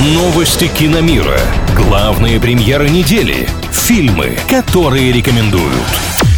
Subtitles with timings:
[0.00, 1.40] Новости киномира.
[1.74, 3.48] Главные премьеры недели.
[3.72, 5.74] Фильмы, которые рекомендуют.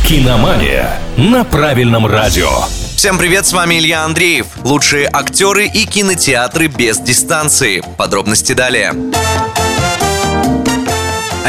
[0.09, 2.49] Киномания на правильном радио.
[2.97, 4.47] Всем привет, с вами Илья Андреев.
[4.65, 7.83] Лучшие актеры и кинотеатры без дистанции.
[7.99, 8.95] Подробности далее.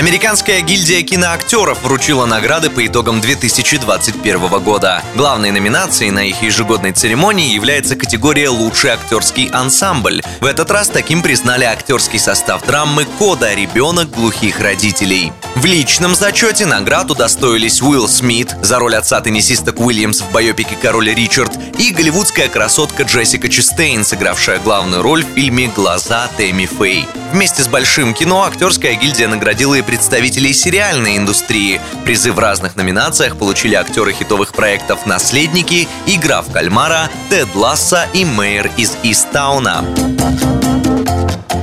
[0.02, 5.04] Американская гильдия киноактеров вручила награды по итогам 2021 года.
[5.15, 10.23] Главной номинацией на их ежегодной церемонии является категория «Лучший актерский ансамбль».
[10.39, 13.54] В этот раз таким признали актерский состав драмы «Кода.
[13.54, 15.33] Ребенок глухих родителей».
[15.61, 21.14] В личном зачете наград удостоились Уилл Смит за роль отца теннисисток Уильямс в байопике «Король
[21.14, 27.05] Ричард» и голливудская красотка Джессика Честейн, сыгравшая главную роль в фильме «Глаза Тэмми Фэй».
[27.32, 31.80] Вместе с Большим кино актерская гильдия наградила и представителей сериальной индустрии.
[32.05, 38.25] Призы в разных номинациях получили актеры хитовых проектов «Наследники», «Игра в кальмара», «Тед Ласса» и
[38.25, 39.86] «Мэйр из Истауна».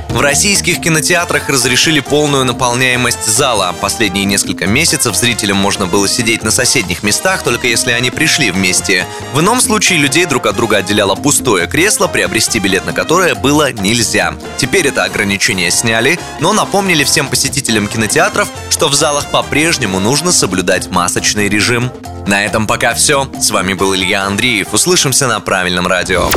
[0.09, 3.73] В российских кинотеатрах разрешили полную наполняемость зала.
[3.79, 9.05] Последние несколько месяцев зрителям можно было сидеть на соседних местах, только если они пришли вместе.
[9.33, 13.71] В ином случае людей друг от друга отделяло пустое кресло, приобрести билет на которое было
[13.71, 14.33] нельзя.
[14.57, 20.89] Теперь это ограничение сняли, но напомнили всем посетителям кинотеатров, что в залах по-прежнему нужно соблюдать
[20.89, 21.91] масочный режим.
[22.25, 23.29] На этом пока все.
[23.39, 24.73] С вами был Илья Андреев.
[24.73, 26.29] Услышимся на правильном радио.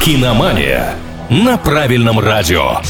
[0.00, 0.94] Киномания
[1.30, 2.80] на правильном радио.